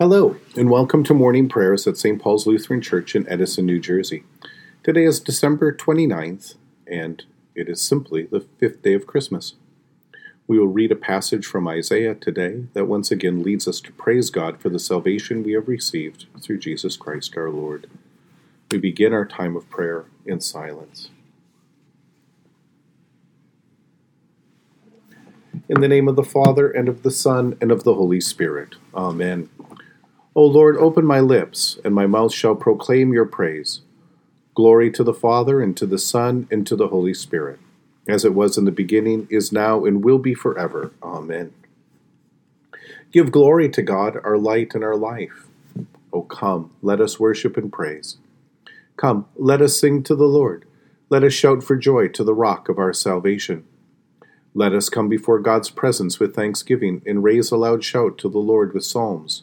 [0.00, 2.22] Hello, and welcome to morning prayers at St.
[2.22, 4.24] Paul's Lutheran Church in Edison, New Jersey.
[4.82, 6.54] Today is December 29th,
[6.86, 7.22] and
[7.54, 9.56] it is simply the fifth day of Christmas.
[10.46, 14.30] We will read a passage from Isaiah today that once again leads us to praise
[14.30, 17.86] God for the salvation we have received through Jesus Christ our Lord.
[18.70, 21.10] We begin our time of prayer in silence.
[25.68, 28.76] In the name of the Father, and of the Son, and of the Holy Spirit.
[28.94, 29.50] Amen.
[30.40, 33.82] O Lord, open my lips, and my mouth shall proclaim your praise.
[34.54, 37.58] Glory to the Father, and to the Son, and to the Holy Spirit,
[38.08, 40.92] as it was in the beginning, is now, and will be forever.
[41.02, 41.52] Amen.
[43.12, 45.46] Give glory to God, our light and our life.
[46.10, 48.16] O come, let us worship and praise.
[48.96, 50.64] Come, let us sing to the Lord.
[51.10, 53.66] Let us shout for joy to the rock of our salvation.
[54.54, 58.38] Let us come before God's presence with thanksgiving, and raise a loud shout to the
[58.38, 59.42] Lord with psalms.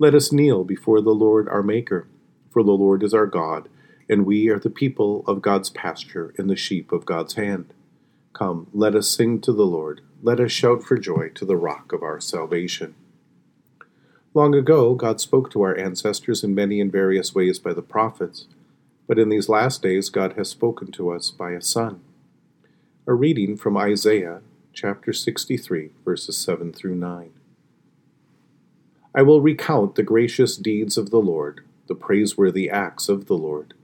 [0.00, 2.08] Let us kneel before the Lord our Maker,
[2.50, 3.68] for the Lord is our God,
[4.08, 7.74] and we are the people of God's pasture and the sheep of God's hand.
[8.32, 10.00] Come, let us sing to the Lord.
[10.22, 12.94] Let us shout for joy to the rock of our salvation.
[14.32, 18.46] Long ago, God spoke to our ancestors in many and various ways by the prophets,
[19.06, 22.00] but in these last days, God has spoken to us by a Son.
[23.06, 24.40] A reading from Isaiah
[24.72, 27.32] chapter 63, verses 7 through 9.
[29.14, 33.74] I will recount the gracious deeds of the Lord, the praiseworthy acts of the Lord,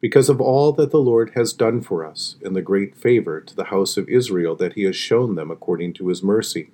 [0.00, 3.54] because of all that the Lord has done for us, and the great favor to
[3.54, 6.70] the house of Israel that he has shown them according to his mercy,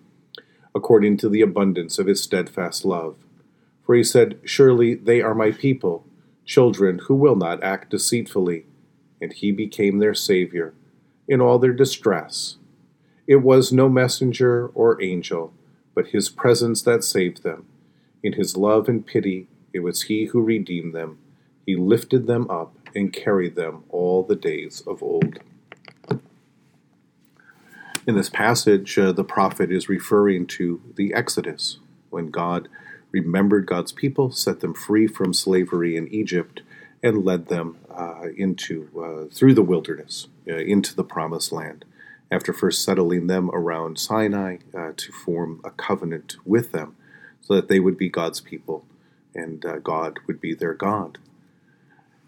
[0.74, 3.16] according to the abundance of his steadfast love.
[3.84, 6.06] For he said, Surely they are my people,
[6.46, 8.64] children who will not act deceitfully.
[9.20, 10.72] And he became their Savior
[11.28, 12.56] in all their distress.
[13.26, 15.52] It was no messenger or angel,
[15.94, 17.66] but his presence that saved them.
[18.22, 21.18] In his love and pity, it was he who redeemed them.
[21.66, 25.38] He lifted them up and carried them all the days of old.
[28.06, 31.78] In this passage, uh, the prophet is referring to the Exodus,
[32.08, 32.68] when God
[33.12, 36.62] remembered God's people, set them free from slavery in Egypt,
[37.02, 41.84] and led them uh, into uh, through the wilderness uh, into the promised land.
[42.30, 46.96] After first settling them around Sinai uh, to form a covenant with them,
[47.40, 48.84] so that they would be God's people
[49.34, 51.18] and uh, God would be their God.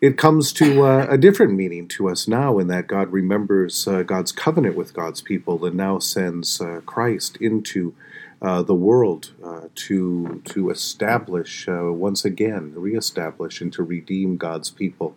[0.01, 4.03] It comes to uh, a different meaning to us now in that God remembers uh,
[4.03, 7.95] God's covenant with God's people and now sends uh, Christ into
[8.41, 15.17] uh, the world uh, to to establish once again, reestablish and to redeem God's people,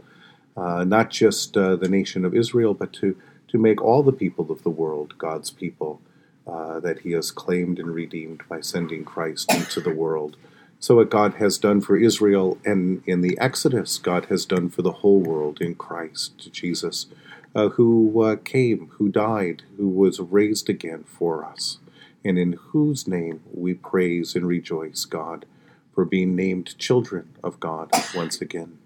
[0.55, 3.17] not just the nation of Israel, but to
[3.47, 5.99] to make all the people of the world God's people
[6.47, 10.37] uh, that he has claimed and redeemed by sending Christ into the world.
[10.79, 14.81] So, what God has done for Israel and in the Exodus, God has done for
[14.81, 17.07] the whole world in Christ Jesus,
[17.55, 21.79] uh, who uh, came, who died, who was raised again for us,
[22.23, 25.45] and in whose name we praise and rejoice God
[25.93, 28.77] for being named children of God once again.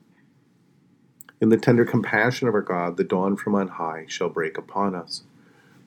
[1.42, 4.94] In the tender compassion of our God, the dawn from on high shall break upon
[4.94, 5.24] us.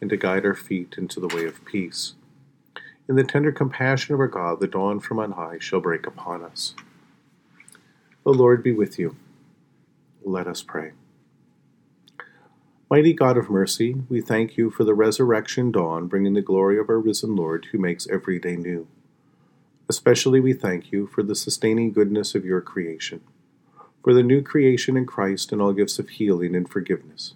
[0.00, 2.14] and to guide our feet into the way of peace.
[3.08, 6.42] In the tender compassion of our God, the dawn from on high shall break upon
[6.42, 6.74] us.
[8.24, 9.16] The Lord be with you.
[10.22, 10.92] Let us pray.
[12.90, 16.88] Mighty God of mercy, we thank you for the resurrection dawn, bringing the glory of
[16.88, 18.88] our risen Lord who makes every day new.
[19.88, 23.20] Especially we thank you for the sustaining goodness of your creation,
[24.02, 27.34] for the new creation in Christ and all gifts of healing and forgiveness,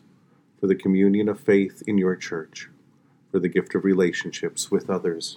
[0.64, 2.70] for the communion of faith in your church,
[3.31, 5.37] for the gift of relationships with others.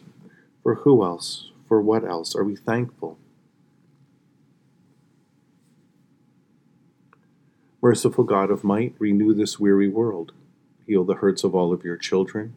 [0.64, 3.18] For who else, for what else are we thankful?
[7.82, 10.32] Merciful God of might, renew this weary world,
[10.86, 12.54] heal the hurts of all of your children,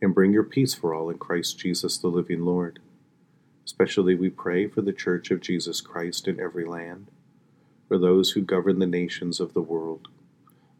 [0.00, 2.78] and bring your peace for all in Christ Jesus the living Lord.
[3.64, 7.08] Especially we pray for the Church of Jesus Christ in every land,
[7.88, 10.06] for those who govern the nations of the world,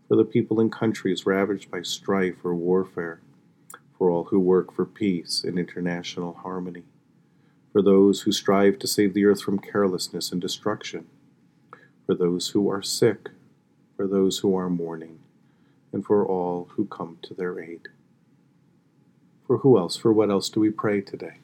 [0.08, 3.20] for the people in countries ravaged by strife or warfare,
[3.98, 6.84] for all who work for peace and international harmony,
[7.72, 11.06] for those who strive to save the earth from carelessness and destruction,
[12.04, 13.30] for those who are sick
[13.96, 15.18] for those who are mourning,
[15.92, 17.88] and for all who come to their aid.
[19.46, 21.38] For who else, for what else do we pray today?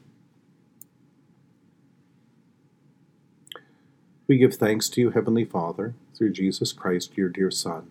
[4.26, 7.90] We give thanks to you, Heavenly Father, through Jesus Christ, your dear Son,